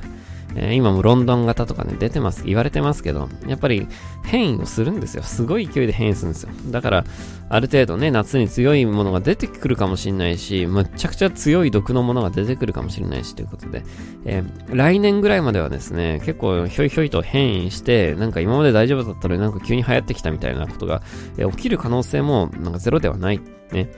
[0.57, 3.87] えー、今もロンドン型とかね、出てます、言われてますけど、やっぱり
[4.23, 5.23] 変異をするんですよ。
[5.23, 6.49] すごい勢いで変異するんですよ。
[6.71, 7.03] だから、
[7.49, 13.83] ある程度ね、夏に強いものが出てくるかもしれないし、むっちゃくちゃ強い毒のものが出てくるかもしれないし、ということで、
[14.25, 21.01] えー、来年ぐらいまではですね、結構ひょいひょいと変異して、なんか今まで大丈夫だったのになんか急に流行ってきたみたいなことが、
[21.37, 23.39] えー、起きる可能性もなんかゼロではない。
[23.71, 23.89] ね。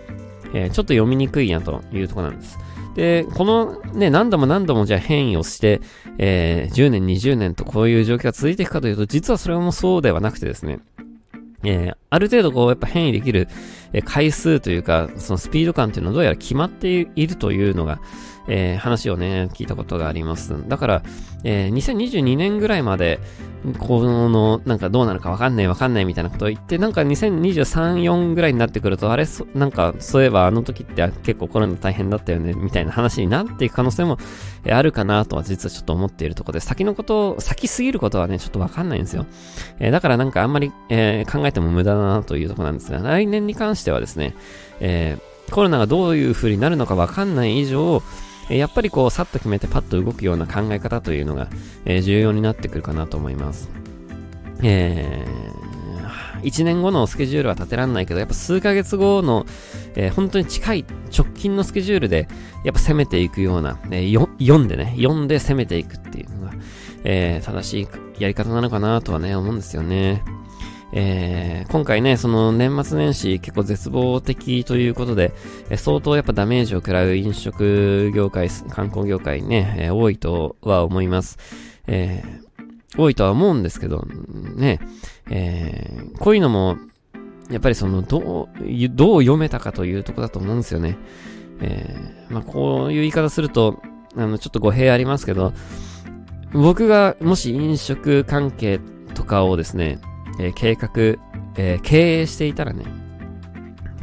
[0.53, 2.57] えー、ちょっと読みにくいなというところなんです。
[2.95, 5.81] で、このね、何度も何度もじゃあ変異をして、
[6.17, 10.79] えー、10年、20年とこういう状況が続いていくかというと、実はそれもそうではなくてですね、
[11.63, 13.47] えー、ある程度こう、やっぱ変異できる、
[13.93, 17.99] えー、回数というか、そのスピード感っていうのはどうやら決まっているというのが、
[18.47, 20.67] えー、話をね、聞いたことがあります。
[20.67, 21.03] だから、
[21.43, 23.19] えー、2022年ぐらいまで、
[23.77, 34.17] この、なんかどうなるかわかんないわかんないみたいなことを言って、なんか2023、4ぐらいになってくると、あれ、なんか、そういえばあの時って結構コロナ大変だったよね、みたいな話になっていく可能性も、
[34.69, 39.25] あるかなとは実はちょっと思っているところで、先のことを、先すぎることはね、ちょっとわかんないんですよ。
[39.79, 44.35] えー、だからなんかあんまり、えー、考えても無駄だなというところなんですが、来年に関してはですね、
[44.79, 48.01] えー、コロナがどういう風になるのかわかんない以上、
[48.57, 51.49] やっぱりこう、さっと決めてパッと動くような考え方というのが、
[51.85, 53.69] え、重要になってくるかなと思います。
[54.61, 59.45] えー、1年後のスケジュールは立てらんないけど、やっぱ数ヶ月後の、
[59.95, 60.85] えー、本当に近い
[61.15, 62.27] 直近のスケジュールで、
[62.63, 66.53] やっぱ攻めていくような、えー、読んでね、読んで攻めていくっていうのが、
[67.03, 67.87] えー、正しい
[68.19, 70.23] やり方なのかなとはね、思うんですよね。
[70.91, 75.33] えー、今回ね、その年末年始結構絶望的ということで、
[75.69, 81.37] えー、相当やっぱダメージを食らう飲食業界、観光業界ね、えー、多いとは思います。
[81.87, 84.05] えー、多いとは思うんですけど、
[84.55, 84.79] ね、
[85.29, 86.77] えー、こういうのも、
[87.51, 90.97] やっぱりその、どう、どう読めたかというとこだと思うんですよね。
[91.61, 93.81] えー、まあ、こういう言い方すると、
[94.15, 95.53] あの、ちょっと語弊ありますけど、
[96.51, 98.79] 僕がもし飲食関係
[99.13, 99.99] とかをですね、
[100.39, 100.89] えー、計画、
[101.57, 102.85] えー、経営していたらね、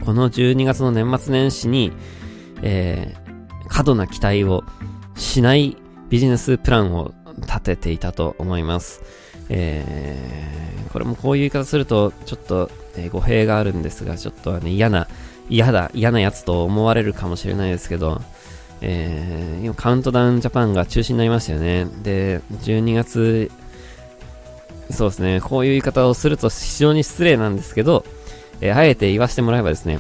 [0.05, 1.93] この12月の年末年始に、
[2.63, 4.63] えー、過度な期待を
[5.17, 5.77] しない
[6.09, 9.03] ビジネスプランを立てていたと思います。
[9.49, 15.09] えー、これもこういう言い方すると、ちょっと、えー、語弊があるんですが、ちょっとね、嫌な、
[15.49, 18.21] 嫌だ、嫌なやつと思われるかもしれないですけど、
[18.81, 21.87] えー、今カウントダウンジャパンが中止になりましたよね。
[22.03, 23.51] で、12月
[24.91, 28.05] そうですね、こういう言い方をすると非常に失礼なんですけど、
[28.61, 29.99] えー、あえて言わせてもらえばですね、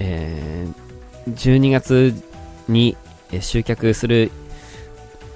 [0.00, 2.14] えー、12月
[2.68, 2.96] に、
[3.40, 4.30] 集客する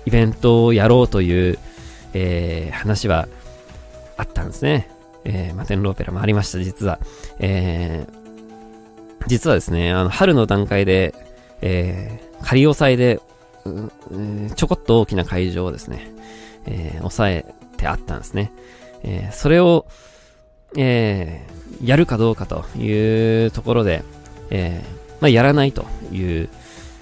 [0.06, 1.58] イベントをやろうという、
[2.14, 3.26] えー、話は
[4.16, 4.90] あったんですね。
[5.24, 6.98] えー、マテンローペラもありました、実は。
[7.38, 11.14] えー、実はですね、あの、春の段階で、
[11.60, 13.20] えー、仮押さえで、
[14.54, 16.12] ちょこっと大きな会場をですね、
[16.66, 18.52] えー、抑えてあったんですね。
[19.02, 19.86] えー、それを、
[20.76, 24.02] えー、やるかどうかというところで、
[24.50, 26.48] えー、まあ、やらないという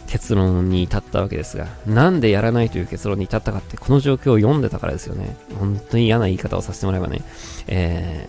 [0.06, 5.36] 結論に至ったわけですが、なんでやらないという結論に至ったかって、この状況を読んでたからですよね。
[5.58, 7.22] 本当に嫌な言い方をさせてもらえばね、
[7.66, 8.28] え、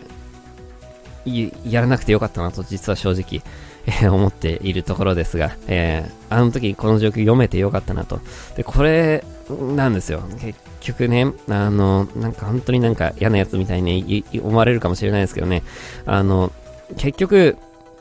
[1.66, 3.42] やらなくてよかったなと、実は正直、
[3.86, 8.20] えー、思っているところですが、えー、あの時この状況読めてよかったなと。
[8.56, 10.22] で、これ、なんですよ。
[10.40, 15.64] 結局ね、あの、なんか本当になんか嫌なやつみたいに思われるかもしれないですけどね、
[16.06, 16.52] あの、
[16.98, 17.58] 結局、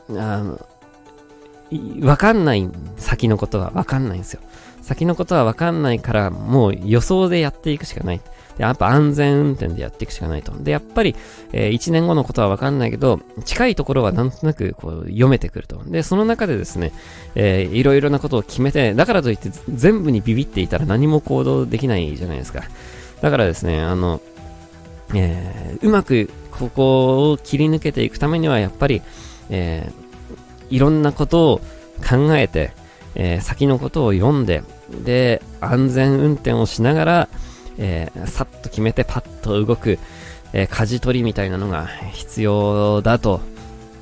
[0.09, 0.59] あの、
[2.01, 4.41] わかんない先のことはわかんないんですよ。
[4.81, 8.21] 先のことはわかんないから、もう予想でやっていくしかない。
[8.57, 10.51] やっぱ安全運転でやっていくしかないと。
[10.51, 11.15] で、やっぱり、
[11.53, 15.81] えー、1年後のことはわかんないけど、近いところはなんとなくこう読めてくると。
[15.85, 16.91] で、その中でですね、
[17.35, 22.63] えー、いろいろなことを決めて、だからといって全部にビビっていたら何も行動できないじゃないですか。
[23.21, 24.21] だからですね、あの、
[25.13, 29.01] えー、うまくここを切り抜けていくためには、やっぱり、
[29.49, 31.61] えー、いろんなことを
[32.07, 32.71] 考えて、
[33.15, 34.63] えー、先のことを読んで、
[35.03, 37.29] で、安全運転をしながら、
[37.77, 39.99] えー、さっと決めてパッと動く、
[40.53, 43.41] えー、舵取りみたいなのが必要だと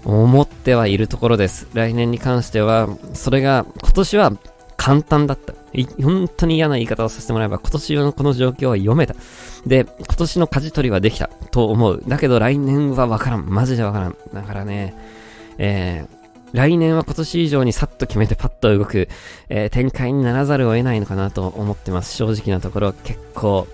[0.05, 1.67] 思ってはいるところです。
[1.73, 4.31] 来年に関しては、それが今年は
[4.77, 5.53] 簡単だった。
[6.01, 9.15] 本当に嫌な言い方をさせてもらえば、今年のこの状況は読めた。
[9.65, 12.03] で、今年の舵取りはできたと思う。
[12.07, 13.49] だけど来年はわからん。
[13.49, 14.15] マジでわからん。
[14.33, 14.95] だからね、
[15.57, 16.05] え、
[16.53, 19.09] 来年は今年以上にさっと決めてパッと動く、
[19.49, 22.15] えー、展開にならざるを得ないのかなと思ってます。
[22.15, 23.67] 正直なところ結構、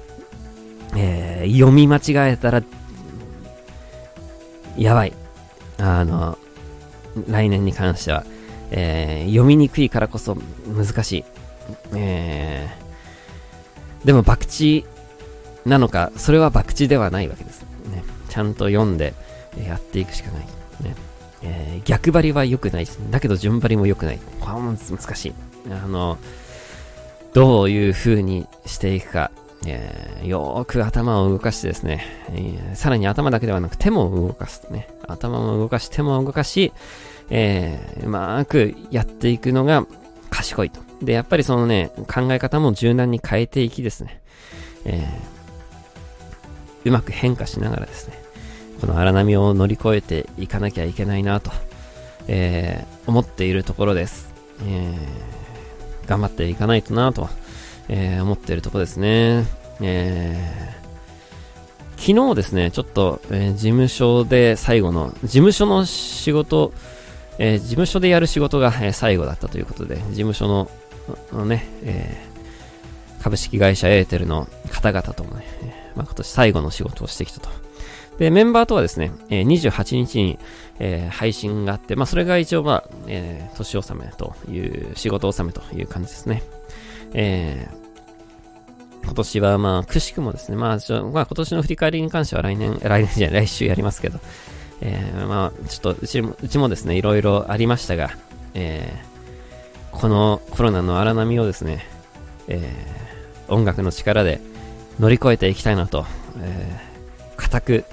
[0.96, 2.64] えー、読み間違えたら、
[4.78, 5.14] やばい。
[5.78, 6.38] あの、
[7.28, 8.24] 来年に関しては、
[8.72, 10.36] えー、読みにくいからこそ
[10.68, 11.26] 難しい。
[11.94, 17.62] えー、でも、博打なのか、それは博打ではないわけです。
[17.92, 18.04] ね。
[18.30, 19.14] ちゃんと読んで、
[19.68, 20.46] やっていくしかない。
[20.82, 20.96] ね。
[21.44, 24.20] えー、逆張りは良くないだけど順張りも良くない。
[24.40, 25.34] これも難しい。
[25.72, 26.18] あの、
[27.34, 29.32] どういう風にしていくか、
[29.66, 34.88] えー、よーく頭を動かしてですね、えー、さらに頭だけではなく手も動かすね。
[35.08, 36.74] 頭も動かし、手も動かし、
[37.30, 39.86] えー、うまくやっていくのが
[40.30, 40.82] 賢いと。
[41.02, 44.22] で、やっぱりそのね、考え方も柔軟に変えていきですね、
[44.86, 48.21] えー、うまく変化しながらですね、
[48.82, 51.52] この荒波を乗り越えていかなきゃいけないなと、
[52.28, 54.34] えー、思っているところです。
[54.66, 57.30] えー、頑張っていかないとなと、
[57.90, 59.46] えー、思っているところですね。
[59.82, 66.74] えー、昨日ですね、ちょっと、え、事務所で最後の、事務所の仕事、
[67.38, 70.72] え、事務所でやる仕事が、え、最後だったということで、事務所の、
[71.32, 72.18] のね、え、
[73.22, 75.46] 株式会社エーテルの方々ともね、
[75.96, 77.61] まあ、今年最後の仕事をしてきたと
[78.22, 80.38] で、メンバーとはですね、えー、28日に、
[80.78, 86.44] えー、配信があって、まあ、それが一応、まあ、えー、年納めという、仕事納めという感じですね。
[87.16, 94.20] えー、今年は、まあ、くしくもですね、まあ、ちょまあ、今年の振り返りに関しては来年、 来年じゃない、来週やりますけど、
[94.82, 98.12] えー、まあ、ちょっと、うちも、うちもですね、いろいろありましたが、
[98.54, 101.88] えー、このコロナの荒波をですね、
[102.48, 104.42] えー、音楽の力で
[105.00, 106.06] 乗り越えていきたいなと、
[106.40, 107.86] えー、固く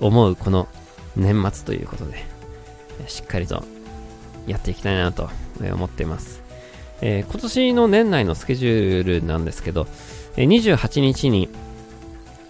[0.00, 0.68] 思うこの
[1.16, 2.24] 年末ということで、
[3.06, 3.64] しっかりと
[4.46, 5.30] やっていきたいなと
[5.60, 6.42] 思っています。
[7.00, 9.86] えー、今年の年内のスケジュールなんですけど、
[10.36, 11.48] 28日に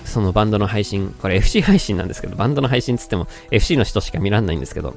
[0.05, 4.95] そのバンドの配信、これ FC 配信なんですけど、バンドの配信つっても FC の人しか見らんないんですけど、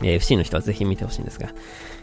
[0.00, 1.48] えー、FC の人はぜひ見てほしいんですが、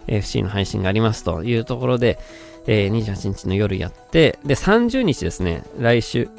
[0.08, 2.20] FC の配信がありますというところで、
[2.68, 6.30] えー、28日の夜やって、で、30日ですね、来週、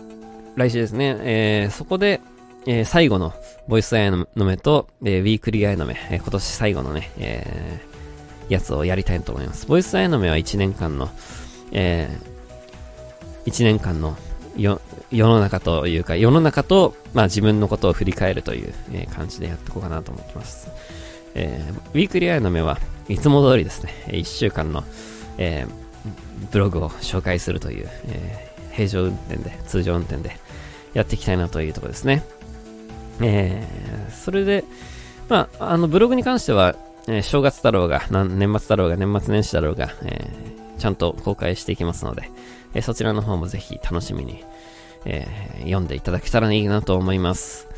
[0.56, 2.20] 来週ですね、えー、そこで、
[2.66, 3.32] えー、最後の
[3.68, 9.66] ボイスアヤノメと、えー、ウィークリーアヤノメ、えー、今年最後のね、えー、やつをやりたいと思います。
[9.66, 11.08] ボイスアヤノメは1年間の、
[11.70, 14.16] えー、1年間の
[14.56, 14.80] 世
[15.12, 20.68] の中というか、世の中と、まあ、自分のことを振り返るという、えー、感じでやっていこうかなと思ってます。
[21.34, 24.82] えー、ウィークリーアイの目はいつも通りですね、1週間の、
[25.38, 30.36] えー、ブログを紹介するという、えー、平常運転で、通常運転で
[30.94, 32.24] やっていきたいなというところですね。
[33.20, 34.64] えー、それで、
[35.28, 36.76] まあ、あの、ブログに関しては、
[37.08, 40.30] えー、正月だろうが、年末だろうが、年末年始だろうが、え
[40.78, 42.30] ちゃんと公開していきますので、
[42.74, 44.44] えそちらの方もぜひ楽しみに、
[45.04, 45.26] え
[45.60, 47.68] 読んでいただけたらいいなと思います。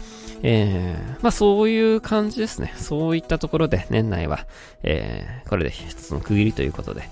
[0.43, 2.72] えー、まあそういう感じですね。
[2.76, 4.47] そういったところで年内は、
[4.82, 7.09] えー、これで一つの区切りということで、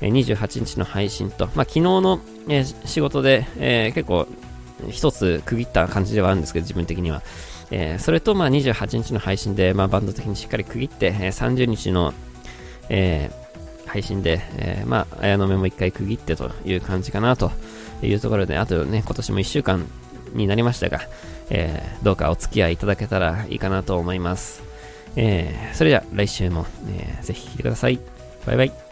[0.00, 4.26] 28日の配信と、まあ昨日の、え、仕事で、え、結構
[4.90, 7.22] 一つ区切った感じではあるんですけど、自分的には。
[7.70, 12.14] えー、それと、まあ28日の配信で、まあバンド的にしっかり区切って、えー、30日の、
[12.88, 17.50] えー、配信で、えー、まあ、綾野目も一回区切ってという感じかなと
[18.02, 19.86] いうところで、あとね、今年も1週間
[20.34, 21.00] になりましたが、
[21.50, 24.62] えー、どうかお付き合いいただけたらいいかなと思います。
[25.16, 27.98] えー、それでは来週も、えー、ぜひ聴いてください。
[28.46, 28.87] バイバイ。